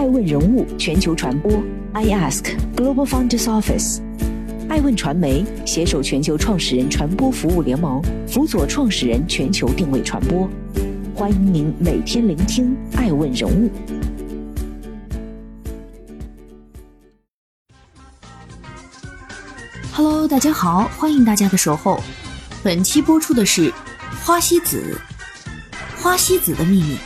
[0.00, 1.52] 爱问人物全球传播
[1.92, 4.00] ，I Ask Global Founders Office，
[4.66, 10.48] 爱问传媒携手全球创始人传播服务联盟，辅佐创始人全球定位传播。
[11.14, 13.70] 欢迎您每天聆听爱问人物。
[19.92, 22.02] Hello，大家好，欢迎大家的守候。
[22.62, 23.70] 本期播出的是
[24.24, 24.98] 花西子，
[25.98, 26.96] 花西子的秘密。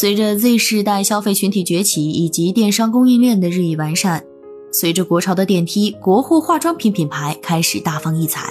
[0.00, 4.24] 随着 Z 世代消费群体崛起以及电商供应链的日益完善，
[4.72, 8.50] 随着国潮的电梯，国货化妆品品牌开始大放异彩。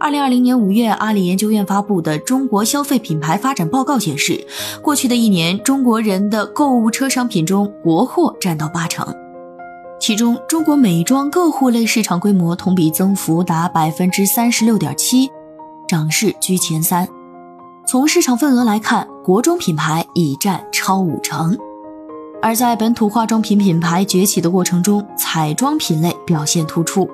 [0.00, 4.44] 二零二零年五月，阿里研究院发布的《中国消费品牌发展报告》显示，
[4.82, 9.06] 过去的一年，中国人的购物车商品中，国货占到八成，
[10.00, 15.30] 其中中国美妆个护类市场规模同比增幅达百分之三十六点七，
[15.86, 17.06] 涨势居前三。
[17.88, 21.56] 从市场份额来看，国中品牌已占超五成。
[22.42, 27.08] 而在本土化妆品品牌崛起的过程中，彩妆品类表现突出。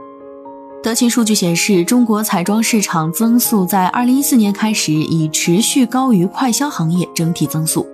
[0.83, 7.87] 德勤数据显示，中国彩妆市场增速在2014年开始已持续高于快消行业整体增速。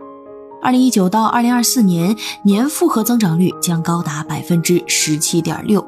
[0.63, 5.85] 2019到2024年年复合增长率将高达百分之十七点六。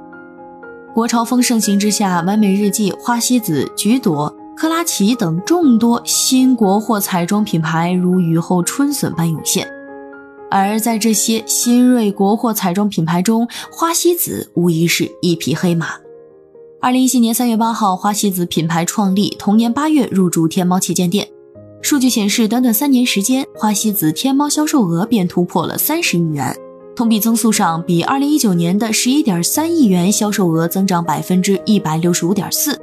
[0.93, 4.35] 国潮风盛行之下，完美日记、花西子、橘朵。
[4.61, 9.67] 克拉奇等众多新国货彩妆品牌如雨后春笋般涌现，
[10.51, 15.93] 而在这些新锐国货彩妆品牌中，花西子无疑是一匹黑马。
[16.79, 21.27] 二零一七年三月八号，花西子品牌创立，同年八月入驻天猫旗舰店。
[21.81, 26.55] 数据显示，短短三年时间，花西子天猫销售额便突破了三十亿元，
[26.95, 32.79] 同比增速上比二零一九年的十一点三亿元销售额增长百分之一百六十五点四。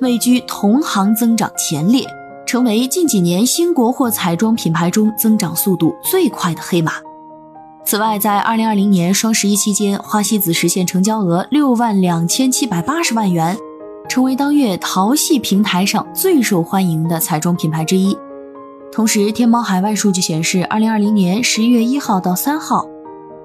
[0.00, 2.06] 位居同行增长前列，
[2.46, 6.92] 成为近几年新国货彩妆品牌中增长速度最快的黑马。
[7.84, 13.56] 此外，在二零二零年双十一期间，花西子实现成交额六万两千七百八十万元，
[14.08, 18.16] 成为当月淘系平台上最受欢迎的彩妆品牌之一。
[18.92, 22.86] 同时，天猫海外数据显示，二零二零年十一月一号到三号，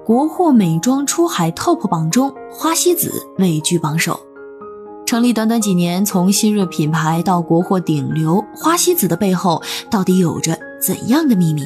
[0.04, 4.18] 国货美妆出海 TOP 榜中，花西子位居榜首。
[5.06, 11.62] 成立短短几年，从新锐品牌到国货顶流，花西子的背后到底有着怎样的秘密？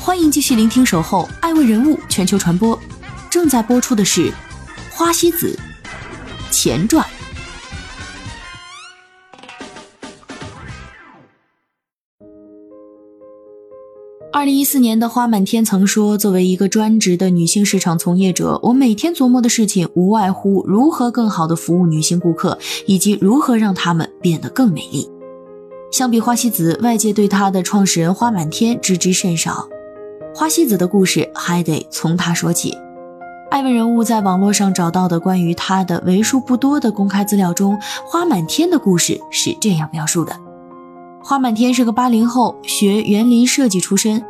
[0.00, 2.76] 欢迎继续聆听《守候爱问人物全球传播》，
[3.30, 4.32] 正在播出的是
[4.90, 5.56] 花西子。
[6.52, 7.04] 前传。
[14.32, 25.08] 二零一四年的花满天曾说：“作为一个专职的女性市场从业者，我每天琢磨的事情无外乎如何更好的服务女性顾客，以及如何让她们变得更美丽。”
[25.92, 29.68] 相比花西子，外界对她的创始人花满天知之甚少。
[30.34, 32.76] 花西子的故事还得从她说起。
[33.52, 40.34] 艾问人物在网络上找到的关于他的为数不多的公开资料中，花满天的故事是这样描述的：
[41.22, 44.24] 花满天是个八零后，学园林设计出身，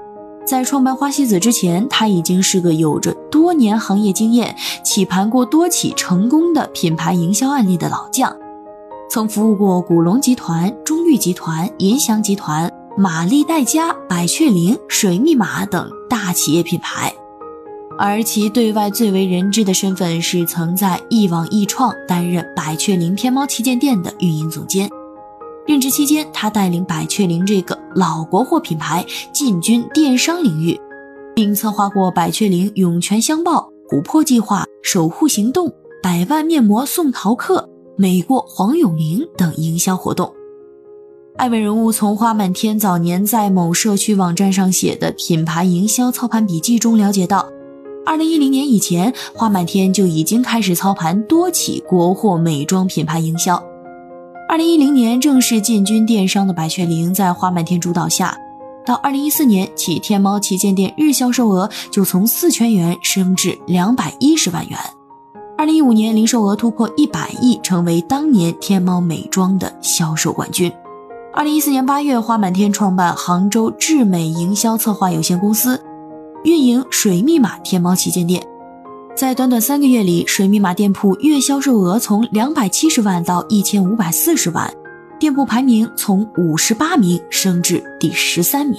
[0.44, 8.36] 在创办花西子之前，他已经是个有着多年行业经验、起盘过多起成功的品牌营销案例的老将，
[9.08, 12.68] 曾服务过古龙集团、中裕集团、银祥集团、
[12.98, 17.14] 玛丽黛佳、百雀羚、水密码等大企业品牌。
[18.04, 24.90] 而其对外最为人知的身份是曾在一网易创担任百雀羚天猫旗舰店的运营总监。
[25.68, 30.76] 任职期间，他带领百雀羚这个老国货品牌进军电商领域，
[31.32, 40.34] 并策划过百雀羚涌泉相报、琥珀计划、守护行动、百万面膜送淘客、美过黄永玲等营销活动。
[41.36, 47.48] 艾文人物从花满天早年在某社区网站上写的品牌营销操盘笔记中了解到。
[48.04, 53.62] 二零一零年以前，花满天就已经开始操盘多起国货美妆品牌营销。
[54.48, 58.36] 二零一零年正式进军电商的百雀羚，在花满天主导下，
[58.84, 64.76] 到二零一四年起，天猫旗舰店日销售额就从四千元升至两百一十万元。
[65.56, 70.70] 二零一五年，零售额突破一百亿，成为当年天猫美妆的销售冠军。
[71.32, 75.80] 二零一四年八月，花满天创办杭州智美营销策划有限公司。
[76.44, 78.44] 运营水密码天猫旗舰店，
[79.14, 84.68] 在短短三个月里，水密码店铺月销售额从两百七十万到一千五百四十万，
[85.20, 88.76] 店铺排名从五十八名升至第十三名。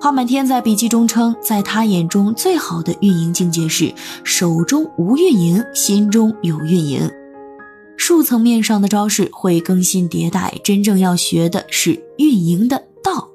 [0.00, 7.08] 花满天在笔记中称，在他眼中最好的运营境界是手中无运营，心中有运营。
[7.96, 13.30] 术层面上的招式会更新迭代，真正要学的是运营的道。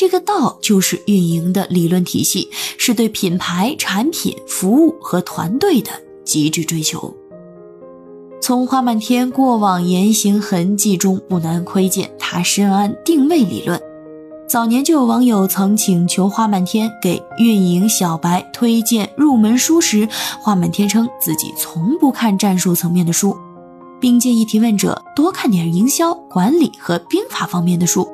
[0.00, 2.48] 这个道就是运营的理论体系，
[2.78, 5.90] 是对品牌、产品、服务和团队的
[6.24, 7.14] 极致追求。
[8.40, 13.78] 从花满天过往言行痕迹中，不难窥见他深谙定位理论。
[14.48, 20.08] 早年就有网友曾请求花满天给运营小白推荐入门书时，
[20.40, 23.36] 花满天称自己从不看战术层面的书，
[24.00, 28.08] 并建议提问者多看点营销管理和兵法方面的书，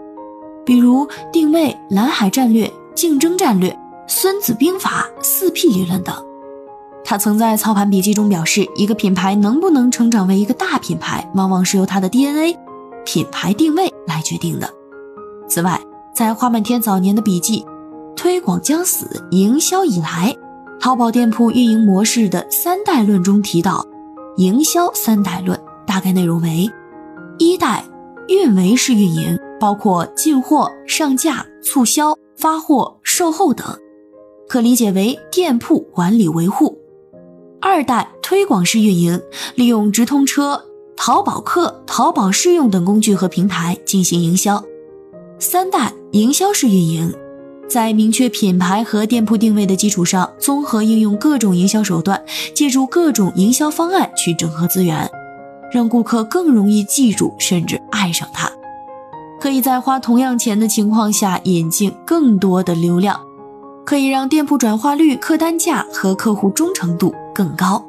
[0.67, 3.75] 比如定位、蓝海战略、竞争战略、
[4.09, 6.15] 孙子兵法、四 P 理论等。
[7.05, 12.59] 他曾在操盘笔记中表示，一个品牌能不能成长为一个大品牌，往往是由它的 DNA、
[13.05, 14.69] 品牌定位来决定的。
[15.49, 15.81] 此外，
[16.13, 17.61] 在花满天早年的笔记
[18.17, 20.35] 《推广将死，营销以来》，
[20.81, 23.87] 淘宝店铺运营模式的三代论中提到，
[24.37, 26.69] 营销三代论大概内容为：
[27.39, 27.85] 一代
[28.27, 33.67] 运维式运营，包括进货、上架、促销、发货、售后等，
[34.49, 36.77] 可理解为店铺管理维护；
[37.61, 39.21] 二代推广式运营，
[39.55, 40.65] 利用直通车、
[40.97, 44.63] 淘宝客、淘宝试用等工具和平台进行营销；
[45.39, 45.93] 三代。
[46.13, 47.13] 营销式运营，
[47.69, 52.25] 在明确品牌和店铺定位的基础上，综合应用各种营销手段，
[52.55, 55.11] 借助各种营销方案去整合资源，
[55.71, 58.51] 让顾客更容易记住甚至爱上它。
[59.47, 63.21] 可以在花同样钱的情况下引进更多的流量，
[63.85, 67.87] 可以让店铺转化率、客单价和客户忠诚度更高。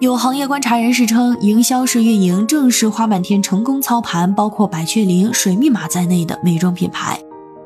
[0.00, 7.20] 有行业观察人士称，营销式运营正是花满天成功操盘包括百雀羚、水密码在内的美妆品牌，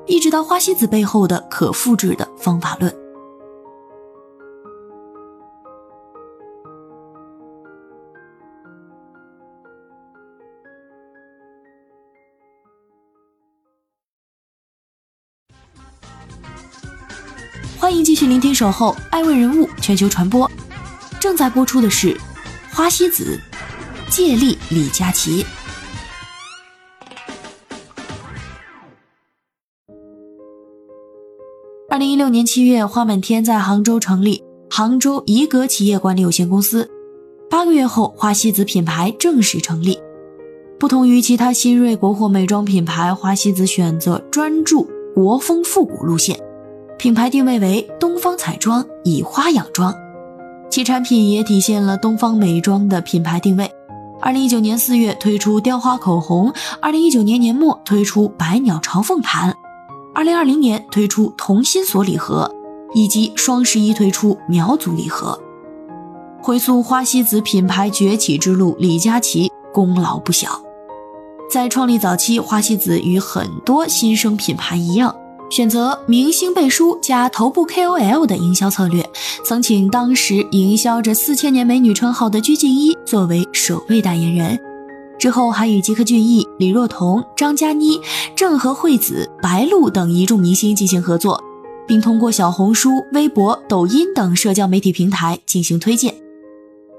[0.08, 2.92] 一直到花西子背后的可复制的方法论。
[18.18, 20.44] 续聆听《守候爱问人物全球传播》。
[21.20, 22.12] 正在播出的是
[22.72, 23.38] 《花西子》，
[24.12, 25.46] 借力李佳琦。
[31.88, 36.90] 二零一六年七月，花满天在杭州成立杭州怡格企业管理有限公司。
[37.48, 39.96] 八个月后，花西子品牌正式成立。
[40.80, 46.36] 不同于其他新锐国货美妆品牌，花西子选择专注国风复古路线，
[46.98, 49.94] 品牌定位为东方彩妆，以花养妆。
[50.68, 53.70] 其产品也体现了东方美妆的品牌定位。
[54.20, 56.52] 二零一九年四月推出雕花口红，
[56.82, 59.54] 二零一九年年末推出百鸟朝凤盘，
[60.12, 62.52] 二零二零年推出同心锁礼盒，
[62.94, 65.38] 以及双十一推出苗族礼盒。
[66.42, 70.60] 回溯花西子品牌崛起之路，李佳琦功劳不小。
[71.48, 75.14] 在创立早期，花西子与很多新生品牌一样。
[75.50, 79.08] 选择明星背书加头部 KOL 的营销策略，
[79.44, 84.60] 曾请当时营销着四千年美女称号的鞠婧祎作为首位代言人，
[85.18, 87.98] 之后还与吉克隽逸、李若彤、张嘉倪、
[88.36, 91.42] 郑和惠子、白鹿等一众明星进行合作，
[91.86, 96.14] 并通过小红书、微博、抖音等社交媒体平台进行推荐。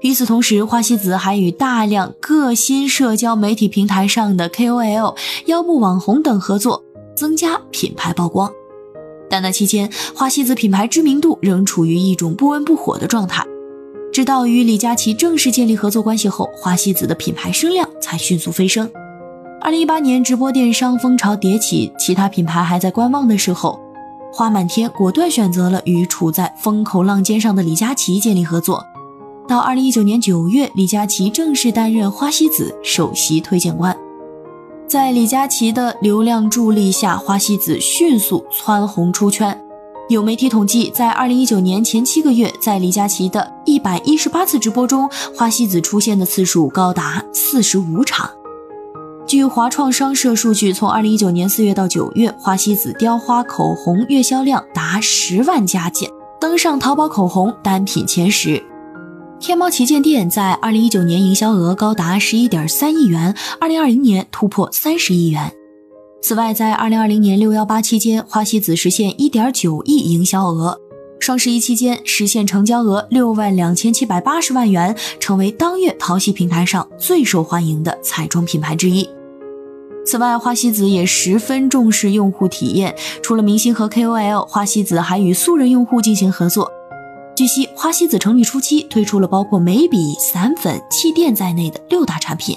[0.02, 5.16] 与此同时，花西子还与大量各新社交媒体平台上的 KOL、
[5.46, 6.82] 腰部网红等合作。
[7.14, 8.50] 增加品牌曝光，
[9.28, 13.44] 但那期间，花西子品牌知名度仍处于一种不温不火的状态。
[14.12, 18.90] 直到与李佳琦正式建立合作关系后，花西子的品牌声量才迅速飞升。
[19.60, 23.78] 二零一八年，直播电商风潮迭起，其他品牌还在观望的时候，
[24.32, 28.84] 花满天果断选择了与处在风口浪尖上的李佳琦建立合作。
[29.46, 33.96] 到二零一九年九月，李佳琦正式担任花西子首席推荐官。
[34.90, 39.56] 在李佳琦的流量助力下，花西子迅速蹿红出圈。
[40.08, 48.28] 有媒体统计，在二零一九年前七个月，在李佳琦的一百一十八次直播中，花西子出现的次数高达四十五场。
[49.28, 58.60] 据华创商社数据，从二零一九年四月到九月，花西子雕花口红月销量达十万加件，登上淘宝口红单品前十。
[59.40, 65.50] 天猫旗舰店在二零一九年营销额高达十一点三亿元，二零二零年突破三十亿元。
[66.20, 70.74] 此外，在二零二零年六幺八期间，花西子实现一点九亿营销额；
[71.18, 79.08] 双十一期间实现成交额六万两千七百八十万元，成为当月淘系平台上最受欢迎的彩妆品牌之一。
[80.04, 86.70] 此外，花西子也十分重视用户体验，除了明星和 KOL，花西子还与素人用户进行合作。
[87.40, 92.54] 据悉，花西子成立初期推出了包括眉笔、散粉、气垫在内的六大产品。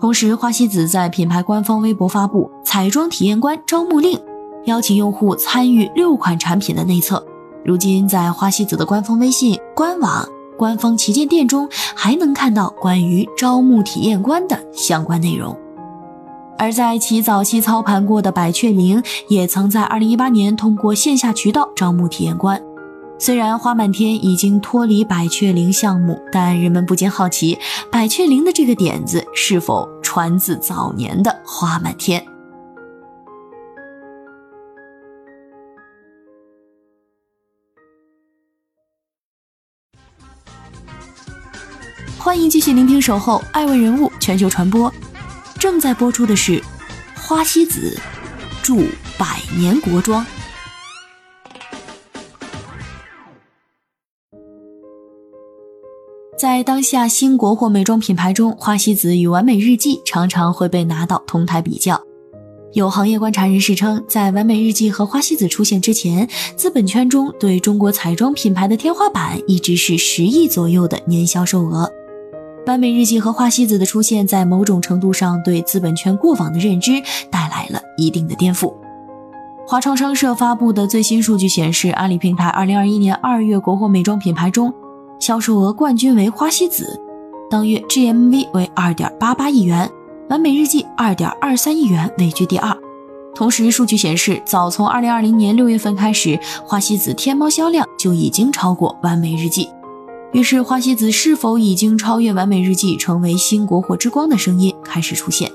[0.00, 4.18] 同时，花西子在品牌官方微博发布彩妆体验官招募令，
[4.64, 7.24] 邀请用户参与六款产品的内测。
[7.64, 10.28] 如今，在花西子的官方微信、官网、
[10.58, 15.56] 官方旗舰店中，还能看到关于招募体验官的相关内容。
[16.58, 22.60] 而在其早期操盘过的百雀羚，也曾在2018年通过线下渠道招募体验官。
[23.18, 27.58] 虽然花满天已经脱离百雀羚项目，但人们不禁好奇，
[27.90, 32.24] 百雀羚的这个点子是否传自早年的花满天？
[42.18, 44.90] 欢迎继续聆听《守候爱问人物全球传播》，
[45.58, 46.62] 正在播出的是
[47.16, 47.98] 花西子
[48.62, 48.84] 祝
[49.18, 50.24] 百年国妆。
[56.38, 61.98] 在当下新国货美妆品牌中，花西子与完美日记常常会被拿到同台比较。
[62.74, 71.90] 有行业观察人士称，在完美日记和花西子出现之前，资本圈中对中国彩妆品牌的天花板一直是十亿左右的年销售额。
[72.66, 78.74] 完美日记和花西子的出现，在某种程度上对资本圈过往的认知带来了一定的颠覆。
[79.66, 84.70] 华创商社发布的最新数据显示，阿里平台2021年2月国货美妆品牌中。
[85.18, 87.00] 销售额冠军为花西子，
[87.50, 89.90] 当月 GMV 为二点八八亿元，
[90.28, 92.76] 完美日记二点二三亿元位居第二。
[93.34, 99.68] 同时，数据显示，早从二零二零年六月份开始，花西子天猫销量就已经超过完美日记。
[100.32, 105.50] 于是，花西子是否已经超越完美日记，成为新国货之光的声音开始出现。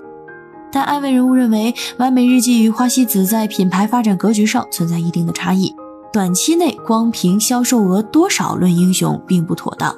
[0.71, 5.75] 但艾问人物认为，完美日记与花西子在品牌发展格局上存在一定的差异。
[6.13, 9.95] 短期内光凭销售额多少论英雄并不妥当。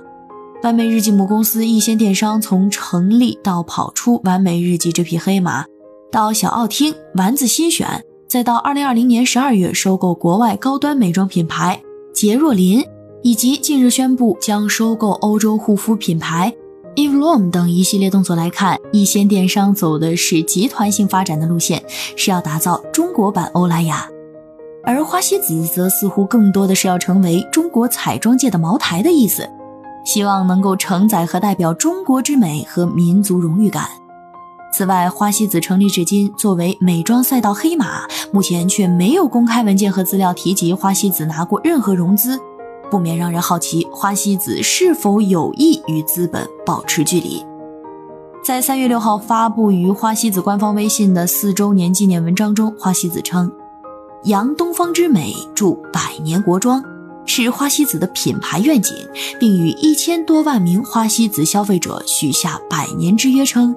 [0.62, 5.66] 完美日记母公司逸仙电商从成立到跑出完美日记这匹黑马，
[6.12, 11.82] 到小奥汀、丸子新选，再到二零二零年十二月收购国外高端美妆品牌
[12.14, 12.86] 洁若琳，
[13.24, 16.54] 以及近日宣布将收购欧洲护肤品牌
[16.96, 21.84] Eve Lom 等一系列动作来看，逸仙电商走的是集团性发展的路线，
[22.16, 24.08] 是要打造中国版欧莱雅。
[24.86, 29.50] 而花西子则似乎更多的是要成为中国彩妆界的茅台的意思，
[30.04, 33.88] 希望能够承载和代表中国之美和民族荣誉感。
[34.74, 42.38] 此外，花西子成立至今，作为美妆赛道黑马，目前却没有公开文件和资料提及花西子拿过任何融资，
[42.92, 47.46] 不免让人好奇花西子是否有意与资本保持距离。
[48.44, 53.50] 在三月六号发布于花西子官方微信的四周年纪念文章中，花西子称。
[54.26, 56.82] 扬东方之美，祝百年国妆，
[57.26, 58.96] 是花西子的品牌愿景，
[59.38, 63.76] 并与一千多万名花西子消费者许下百年之约，称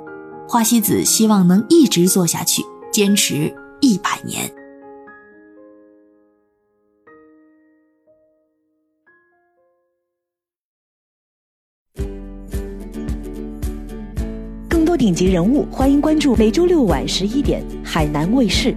[0.48, 2.62] 花西子希望能一直做下去，
[2.92, 4.48] 坚持一百年。
[14.68, 18.76] 更多顶级人物，欢迎关注每周六晚十一点海南卫视。